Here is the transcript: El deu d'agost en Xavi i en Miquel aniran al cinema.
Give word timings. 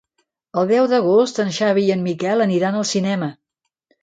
El 0.61 0.71
deu 0.71 0.87
d'agost 0.93 1.41
en 1.43 1.53
Xavi 1.59 1.83
i 1.89 1.93
en 1.97 2.01
Miquel 2.09 2.43
aniran 2.47 2.79
al 2.81 2.89
cinema. 2.95 3.31